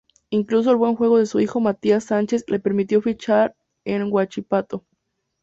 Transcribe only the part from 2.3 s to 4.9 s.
le permitió fichar en Huachipato.